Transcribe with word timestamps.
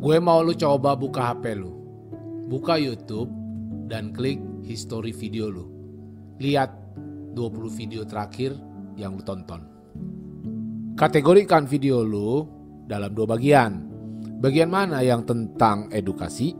Gue 0.00 0.16
mau 0.16 0.40
lu 0.40 0.56
coba 0.56 0.96
buka 0.96 1.28
HP 1.28 1.60
lu. 1.60 1.76
Buka 2.48 2.80
YouTube 2.80 3.28
dan 3.84 4.16
klik 4.16 4.40
history 4.64 5.12
video 5.12 5.52
lu. 5.52 5.68
Lihat 6.40 6.72
20 7.36 7.36
video 7.68 8.08
terakhir 8.08 8.56
yang 8.96 9.20
lu 9.20 9.20
tonton. 9.20 9.60
Kategorikan 10.96 11.68
video 11.68 12.00
lu 12.00 12.48
dalam 12.88 13.12
dua 13.12 13.28
bagian. 13.28 13.92
Bagian 14.40 14.72
mana 14.72 15.04
yang 15.04 15.28
tentang 15.28 15.92
edukasi 15.92 16.56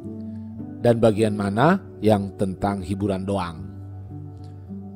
dan 0.85 1.01
bagian 1.01 1.33
mana 1.33 1.80
yang 2.05 2.37
tentang 2.37 2.85
hiburan 2.85 3.25
doang. 3.25 3.65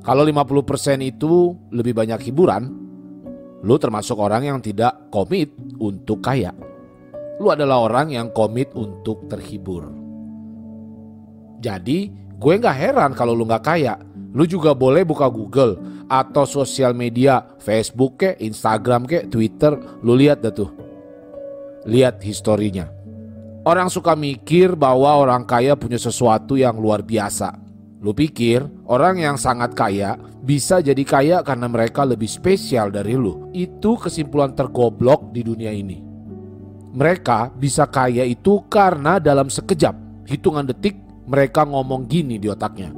Kalau 0.04 0.20
50% 0.20 1.00
itu 1.00 1.56
lebih 1.72 1.96
banyak 1.96 2.20
hiburan, 2.28 2.62
lu 3.64 3.76
termasuk 3.80 4.20
orang 4.20 4.52
yang 4.52 4.60
tidak 4.60 5.08
komit 5.08 5.48
untuk 5.80 6.20
kaya 6.20 6.52
lu 7.44 7.52
adalah 7.52 7.84
orang 7.84 8.08
yang 8.16 8.32
komit 8.32 8.72
untuk 8.72 9.28
terhibur. 9.28 9.92
Jadi 11.60 12.08
gue 12.40 12.54
gak 12.56 12.72
heran 12.72 13.12
kalau 13.12 13.36
lu 13.36 13.44
gak 13.44 13.68
kaya. 13.68 14.00
Lu 14.32 14.48
juga 14.48 14.72
boleh 14.72 15.04
buka 15.04 15.28
Google 15.28 15.76
atau 16.08 16.48
sosial 16.48 16.96
media 16.96 17.44
Facebook 17.60 18.24
ke, 18.24 18.30
Instagram 18.40 19.04
ke, 19.04 19.28
Twitter. 19.28 19.76
Lu 20.00 20.16
lihat 20.16 20.40
dah 20.40 20.56
tuh. 20.56 20.72
Lihat 21.84 22.24
historinya. 22.24 22.88
Orang 23.68 23.92
suka 23.92 24.16
mikir 24.16 24.72
bahwa 24.72 25.20
orang 25.20 25.44
kaya 25.44 25.76
punya 25.76 26.00
sesuatu 26.00 26.56
yang 26.56 26.80
luar 26.80 27.04
biasa. 27.04 27.60
Lu 28.00 28.12
pikir 28.12 28.64
orang 28.88 29.20
yang 29.20 29.36
sangat 29.36 29.72
kaya 29.76 30.16
bisa 30.44 30.80
jadi 30.80 31.00
kaya 31.04 31.36
karena 31.40 31.68
mereka 31.68 32.04
lebih 32.08 32.28
spesial 32.28 32.88
dari 32.88 33.16
lu. 33.16 33.52
Itu 33.52 34.00
kesimpulan 34.00 34.52
tergoblok 34.56 35.32
di 35.32 35.40
dunia 35.44 35.72
ini. 35.72 36.13
Mereka 36.94 37.58
bisa 37.58 37.90
kaya 37.90 38.22
itu 38.22 38.62
karena 38.70 39.18
dalam 39.18 39.50
sekejap, 39.50 40.24
hitungan 40.30 40.62
detik 40.62 40.94
mereka 41.26 41.66
ngomong 41.66 42.06
gini 42.06 42.38
di 42.38 42.46
otaknya. 42.46 42.94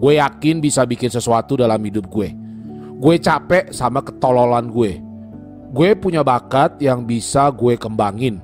Gue 0.00 0.18
yakin 0.18 0.58
bisa 0.58 0.82
bikin 0.82 1.14
sesuatu 1.14 1.54
dalam 1.54 1.78
hidup 1.78 2.10
gue. 2.10 2.34
Gue 2.98 3.22
capek 3.22 3.70
sama 3.70 4.02
ketololan 4.02 4.66
gue. 4.66 4.98
Gue 5.70 5.94
punya 5.94 6.26
bakat 6.26 6.82
yang 6.82 7.06
bisa 7.06 7.46
gue 7.54 7.78
kembangin. 7.78 8.42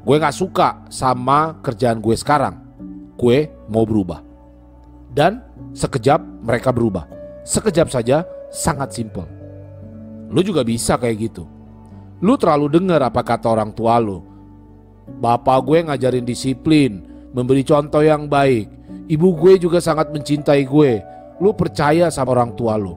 Gue 0.00 0.16
gak 0.16 0.32
suka 0.32 0.80
sama 0.88 1.60
kerjaan 1.60 2.00
gue 2.00 2.16
sekarang. 2.16 2.56
Gue 3.20 3.52
mau 3.68 3.84
berubah. 3.84 4.24
Dan 5.12 5.44
sekejap 5.76 6.24
mereka 6.40 6.72
berubah. 6.72 7.04
Sekejap 7.44 7.92
saja 7.92 8.24
sangat 8.48 8.96
simpel. 8.96 9.28
Lu 10.32 10.40
juga 10.40 10.64
bisa 10.64 10.96
kayak 10.96 11.16
gitu. 11.20 11.44
Lu 12.22 12.38
terlalu 12.38 12.78
dengar 12.78 13.02
apa 13.02 13.26
kata 13.26 13.50
orang 13.50 13.74
tua 13.74 13.98
lu. 13.98 14.22
Bapak 15.18 15.58
gue 15.66 15.82
ngajarin 15.90 16.22
disiplin, 16.22 17.02
memberi 17.34 17.66
contoh 17.66 17.98
yang 17.98 18.30
baik. 18.30 18.70
Ibu 19.10 19.28
gue 19.42 19.58
juga 19.58 19.82
sangat 19.82 20.14
mencintai 20.14 20.62
gue. 20.62 21.02
Lu 21.42 21.50
percaya 21.50 22.06
sama 22.14 22.38
orang 22.38 22.54
tua 22.54 22.78
lu. 22.78 22.94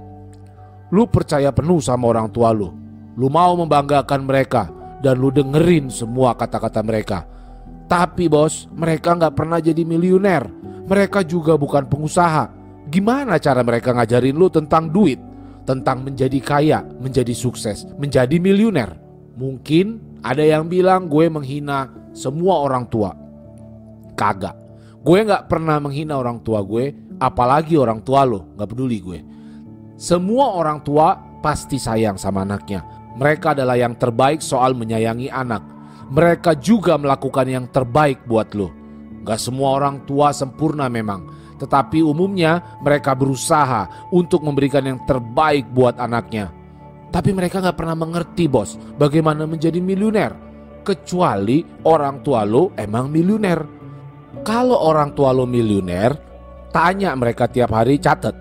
Lu 0.93 1.09
percaya 1.09 1.49
penuh 1.49 1.81
sama 1.81 2.13
orang 2.13 2.29
tua 2.29 2.53
lu. 2.53 2.69
Lu 3.17 3.25
mau 3.33 3.57
membanggakan 3.57 4.29
mereka 4.29 4.69
dan 5.01 5.17
lu 5.17 5.33
dengerin 5.33 5.89
semua 5.89 6.37
kata-kata 6.37 6.85
mereka. 6.85 7.25
Tapi 7.89 8.29
bos, 8.29 8.69
mereka 8.77 9.17
nggak 9.17 9.33
pernah 9.33 9.57
jadi 9.57 9.81
miliuner. 9.81 10.45
Mereka 10.85 11.25
juga 11.25 11.57
bukan 11.57 11.89
pengusaha. 11.89 12.53
Gimana 12.93 13.41
cara 13.41 13.65
mereka 13.65 13.89
ngajarin 13.89 14.37
lu 14.37 14.53
tentang 14.53 14.85
duit? 14.93 15.17
Tentang 15.65 16.05
menjadi 16.05 16.37
kaya, 16.37 16.85
menjadi 17.01 17.33
sukses, 17.33 17.89
menjadi 17.97 18.37
miliuner? 18.37 19.04
Mungkin 19.35 20.19
ada 20.23 20.41
yang 20.41 20.71
bilang 20.71 21.11
gue 21.11 21.27
menghina 21.27 21.91
semua 22.15 22.63
orang 22.63 22.87
tua. 22.87 23.11
Kagak. 24.15 24.55
Gue 25.05 25.21
gak 25.27 25.51
pernah 25.51 25.77
menghina 25.77 26.17
orang 26.17 26.41
tua 26.41 26.63
gue, 26.65 26.95
apalagi 27.19 27.77
orang 27.77 28.01
tua 28.01 28.25
lo, 28.25 28.55
gak 28.57 28.71
peduli 28.71 28.97
gue. 29.03 29.19
Semua 29.99 30.55
orang 30.55 30.81
tua 30.81 31.13
pasti 31.43 31.77
sayang 31.77 32.17
sama 32.17 32.41
anaknya. 32.41 32.81
Mereka 33.15 33.53
adalah 33.53 33.77
yang 33.77 33.93
terbaik 33.99 34.41
soal 34.41 34.73
menyayangi 34.73 35.29
anak. 35.29 35.61
Mereka 36.09 36.57
juga 36.57 36.97
melakukan 36.97 37.45
yang 37.45 37.65
terbaik 37.69 38.23
buat 38.25 38.55
lo. 38.57 38.71
Gak 39.27 39.37
semua 39.37 39.77
orang 39.77 40.07
tua 40.09 40.31
sempurna 40.31 40.89
memang, 40.89 41.27
tetapi 41.61 42.01
umumnya 42.01 42.79
mereka 42.81 43.13
berusaha 43.13 44.09
untuk 44.09 44.41
memberikan 44.41 44.83
yang 44.85 44.99
terbaik 45.05 45.69
buat 45.75 45.99
anaknya. 46.01 46.49
Tapi 47.09 47.31
mereka 47.31 47.63
gak 47.63 47.77
pernah 47.79 47.95
mengerti 47.95 48.45
bos 48.49 48.75
bagaimana 48.97 49.45
menjadi 49.47 49.79
miliuner. 49.79 50.31
Kecuali 50.85 51.65
orang 51.89 52.21
tua 52.21 52.45
lo 52.45 52.75
emang 52.77 53.09
miliuner. 53.09 53.59
Kalau 54.45 54.77
orang 54.77 55.17
tua 55.17 55.33
lo 55.33 55.49
miliuner, 55.49 56.13
tanya 56.69 57.15
mereka 57.17 57.49
tiap 57.49 57.73
hari 57.73 57.97
catat. 57.97 58.35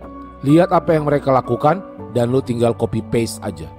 Lihat 0.44 0.74
apa 0.74 0.92
yang 0.92 1.08
mereka 1.08 1.32
lakukan 1.32 1.80
dan 2.12 2.28
lo 2.28 2.44
tinggal 2.44 2.76
copy 2.76 3.00
paste 3.08 3.40
aja. 3.40 3.70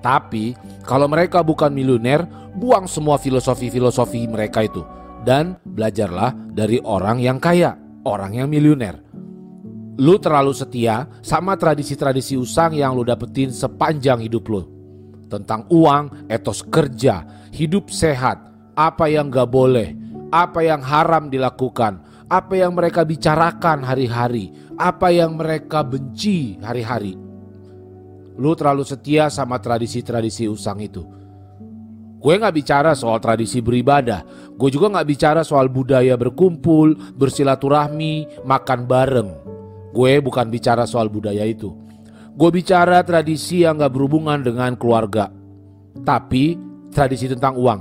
Tapi 0.00 0.54
kalau 0.86 1.10
mereka 1.10 1.42
bukan 1.42 1.74
miliuner, 1.74 2.24
buang 2.56 2.86
semua 2.86 3.18
filosofi-filosofi 3.18 4.24
mereka 4.30 4.64
itu. 4.64 4.80
Dan 5.26 5.58
belajarlah 5.66 6.54
dari 6.54 6.78
orang 6.80 7.18
yang 7.20 7.42
kaya, 7.42 7.74
orang 8.06 8.38
yang 8.38 8.48
miliuner. 8.48 9.02
Lu 9.98 10.14
terlalu 10.22 10.54
setia 10.54 11.10
sama 11.26 11.58
tradisi-tradisi 11.58 12.38
usang 12.38 12.70
yang 12.70 12.94
lu 12.94 13.02
dapetin 13.02 13.50
sepanjang 13.50 14.22
hidup 14.22 14.46
lu. 14.46 14.62
Tentang 15.26 15.66
uang, 15.74 16.30
etos 16.30 16.62
kerja, 16.62 17.26
hidup 17.50 17.90
sehat, 17.90 18.38
apa 18.78 19.10
yang 19.10 19.26
gak 19.26 19.50
boleh, 19.50 19.98
apa 20.30 20.62
yang 20.62 20.78
haram 20.86 21.26
dilakukan, 21.26 21.98
apa 22.30 22.54
yang 22.54 22.78
mereka 22.78 23.02
bicarakan 23.02 23.82
hari-hari, 23.82 24.54
apa 24.78 25.10
yang 25.10 25.34
mereka 25.34 25.82
benci 25.82 26.54
hari-hari. 26.62 27.18
Lu 28.38 28.54
terlalu 28.54 28.86
setia 28.86 29.26
sama 29.34 29.58
tradisi-tradisi 29.58 30.46
usang 30.46 30.78
itu. 30.78 31.02
Gue 32.22 32.38
gak 32.38 32.54
bicara 32.54 32.94
soal 32.94 33.18
tradisi 33.18 33.58
beribadah, 33.58 34.22
gue 34.54 34.70
juga 34.70 34.94
gak 34.94 35.08
bicara 35.10 35.42
soal 35.42 35.66
budaya 35.66 36.14
berkumpul, 36.14 36.94
bersilaturahmi, 37.18 38.46
makan 38.46 38.80
bareng. 38.86 39.57
Gue 39.92 40.20
bukan 40.20 40.52
bicara 40.52 40.84
soal 40.84 41.08
budaya 41.08 41.44
itu. 41.48 41.72
Gue 42.38 42.50
bicara 42.54 43.02
tradisi 43.02 43.64
yang 43.64 43.80
gak 43.80 43.92
berhubungan 43.92 44.38
dengan 44.44 44.76
keluarga. 44.76 45.32
Tapi 46.04 46.54
tradisi 46.92 47.26
tentang 47.26 47.58
uang. 47.58 47.80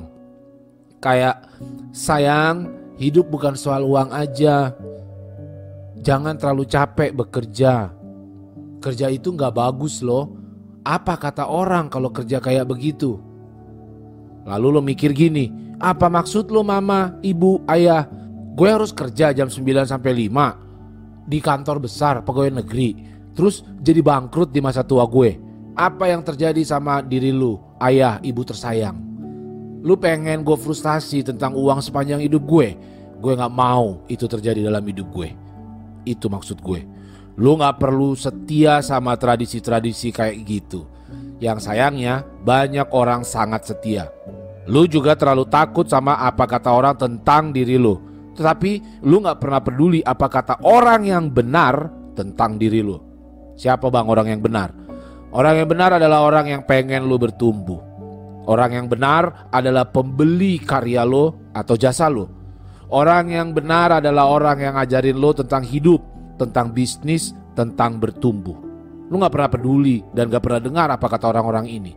Kayak 0.97 1.45
sayang 1.93 2.73
hidup 2.97 3.29
bukan 3.29 3.53
soal 3.53 3.85
uang 3.85 4.09
aja. 4.09 4.73
Jangan 6.01 6.39
terlalu 6.39 6.65
capek 6.65 7.11
bekerja. 7.13 7.91
Kerja 8.81 9.07
itu 9.11 9.35
gak 9.35 9.53
bagus 9.53 10.01
loh. 10.01 10.31
Apa 10.87 11.19
kata 11.19 11.51
orang 11.51 11.91
kalau 11.91 12.09
kerja 12.15 12.39
kayak 12.39 12.65
begitu? 12.65 13.19
Lalu 14.47 14.79
lo 14.79 14.79
mikir 14.79 15.11
gini, 15.11 15.51
apa 15.75 16.07
maksud 16.07 16.47
lo 16.47 16.63
mama, 16.63 17.19
ibu, 17.19 17.59
ayah? 17.67 18.07
Gue 18.55 18.71
harus 18.71 18.95
kerja 18.95 19.35
jam 19.35 19.51
9 19.51 19.83
sampai 19.83 20.31
5 20.31 20.66
di 21.27 21.43
kantor 21.43 21.83
besar 21.83 22.23
pegawai 22.23 22.63
negeri, 22.63 22.95
terus 23.35 23.67
jadi 23.83 23.99
bangkrut 23.99 24.55
di 24.55 24.63
masa 24.63 24.87
tua 24.87 25.03
gue. 25.03 25.35
Apa 25.77 26.09
yang 26.09 26.23
terjadi 26.23 26.63
sama 26.63 27.03
diri 27.03 27.29
lu, 27.35 27.59
ayah, 27.83 28.17
ibu 28.23 28.41
tersayang? 28.41 28.97
Lu 29.85 29.93
pengen 29.99 30.41
gue 30.41 30.57
frustasi 30.57 31.21
tentang 31.21 31.53
uang 31.53 31.83
sepanjang 31.83 32.23
hidup 32.23 32.41
gue? 32.47 32.73
Gue 33.21 33.33
gak 33.37 33.53
mau 33.53 34.01
itu 34.09 34.25
terjadi 34.25 34.65
dalam 34.65 34.81
hidup 34.81 35.05
gue. 35.13 35.29
Itu 36.07 36.31
maksud 36.33 36.63
gue. 36.65 36.81
Lu 37.37 37.53
gak 37.61 37.77
perlu 37.77 38.17
setia 38.17 38.81
sama 38.81 39.13
tradisi-tradisi 39.13 40.09
kayak 40.09 40.41
gitu. 40.47 40.89
Yang 41.37 41.69
sayangnya 41.69 42.25
banyak 42.41 42.89
orang 42.89 43.21
sangat 43.21 43.69
setia. 43.69 44.09
Lu 44.65 44.89
juga 44.89 45.13
terlalu 45.13 45.45
takut 45.45 45.85
sama 45.85 46.17
apa 46.17 46.49
kata 46.49 46.73
orang 46.73 46.97
tentang 46.97 47.53
diri 47.53 47.77
lu. 47.77 48.01
Tetapi 48.37 49.01
lu 49.01 49.25
gak 49.25 49.41
pernah 49.41 49.59
peduli 49.59 50.05
apa 50.05 50.29
kata 50.29 50.61
orang 50.61 51.09
yang 51.09 51.33
benar 51.33 51.89
tentang 52.13 52.61
diri 52.61 52.85
lu. 52.85 53.01
Siapa 53.57 53.89
bang 53.89 54.05
orang 54.05 54.29
yang 54.29 54.41
benar? 54.45 54.69
Orang 55.33 55.57
yang 55.57 55.67
benar 55.67 55.97
adalah 55.97 56.21
orang 56.21 56.45
yang 56.45 56.61
pengen 56.69 57.09
lu 57.09 57.17
bertumbuh. 57.17 57.81
Orang 58.47 58.77
yang 58.77 58.87
benar 58.87 59.49
adalah 59.51 59.89
pembeli 59.89 60.61
karya 60.61 61.03
lo 61.03 61.49
atau 61.51 61.75
jasa 61.75 62.07
lo. 62.07 62.29
Orang 62.87 63.33
yang 63.33 63.51
benar 63.51 63.99
adalah 63.99 64.31
orang 64.31 64.63
yang 64.63 64.79
ngajarin 64.79 65.17
lo 65.19 65.35
tentang 65.35 65.65
hidup, 65.65 65.99
tentang 66.39 66.71
bisnis, 66.71 67.35
tentang 67.57 67.99
bertumbuh. 67.99 68.55
Lu 69.09 69.19
gak 69.19 69.33
pernah 69.33 69.51
peduli 69.51 69.99
dan 70.13 70.31
gak 70.31 70.45
pernah 70.45 70.61
dengar 70.61 70.87
apa 70.93 71.09
kata 71.09 71.33
orang-orang 71.33 71.67
ini. 71.67 71.93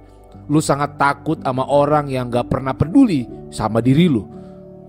Lu 0.50 0.58
sangat 0.58 0.98
takut 0.98 1.38
sama 1.44 1.68
orang 1.68 2.10
yang 2.10 2.26
gak 2.32 2.50
pernah 2.50 2.74
peduli 2.74 3.28
sama 3.52 3.78
diri 3.78 4.10
lu. 4.10 4.39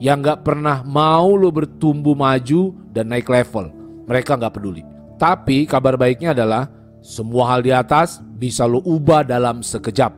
Yang 0.01 0.33
gak 0.33 0.39
pernah 0.49 0.81
mau 0.81 1.37
lu 1.37 1.53
bertumbuh 1.53 2.17
maju 2.17 2.73
dan 2.89 3.13
naik 3.13 3.29
level. 3.29 3.69
Mereka 4.09 4.33
gak 4.33 4.57
peduli. 4.57 4.81
Tapi 5.21 5.69
kabar 5.69 5.93
baiknya 5.93 6.33
adalah 6.33 6.65
semua 7.05 7.53
hal 7.53 7.61
di 7.61 7.69
atas 7.69 8.17
bisa 8.17 8.65
lu 8.65 8.81
ubah 8.81 9.21
dalam 9.21 9.61
sekejap. 9.61 10.09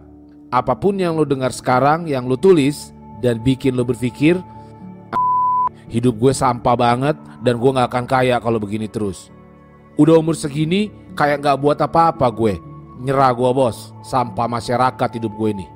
Apa 0.55 0.79
pun 0.79 0.95
yang 0.95 1.19
lu 1.19 1.27
dengar 1.27 1.51
sekarang, 1.51 2.07
yang 2.07 2.31
lu 2.31 2.39
tulis 2.39 2.95
dan 3.19 3.43
bikin 3.43 3.75
lu 3.75 3.83
berpikir 3.83 4.39
hidup 5.91 6.15
gue 6.15 6.33
sampah 6.33 6.73
banget 6.79 7.19
dan 7.43 7.59
gue 7.59 7.69
gak 7.75 7.91
akan 7.91 8.05
kaya 8.07 8.39
kalau 8.39 8.63
begini 8.63 8.87
terus. 8.87 9.27
Udah 9.99 10.15
umur 10.17 10.33
segini 10.33 10.89
kayak 11.13 11.43
gak 11.43 11.59
buat 11.59 11.77
apa-apa 11.83 12.31
gue. 12.31 12.55
Nyerah 13.03 13.35
gue 13.35 13.51
bos, 13.51 13.91
sampah 13.99 14.47
masyarakat 14.47 15.09
hidup 15.19 15.35
gue 15.35 15.49
ini. 15.59 15.67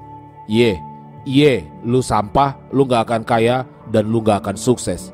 Ye, 0.48 0.80
ye, 1.28 1.68
lu 1.84 2.00
sampah, 2.00 2.56
lu 2.72 2.88
gak 2.88 3.12
akan 3.12 3.28
kaya 3.28 3.68
dan 3.92 4.08
lu 4.08 4.24
gak 4.24 4.46
akan 4.46 4.58
sukses. 4.58 5.12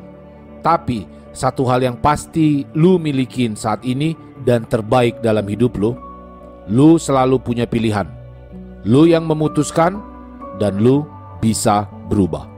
Tapi 0.61 1.09
satu 1.33 1.65
hal 1.65 1.81
yang 1.81 1.97
pasti 1.97 2.63
lu 2.77 3.01
milikin 3.01 3.57
saat 3.57 3.81
ini 3.81 4.13
dan 4.45 4.69
terbaik 4.69 5.19
dalam 5.25 5.43
hidup 5.49 5.75
lu, 5.81 5.97
lu 6.69 7.01
selalu 7.01 7.41
punya 7.41 7.65
pilihan. 7.65 8.05
Lu 8.85 9.09
yang 9.09 9.25
memutuskan 9.25 9.97
dan 10.61 10.77
lu 10.77 11.07
bisa 11.41 11.89
berubah. 12.07 12.52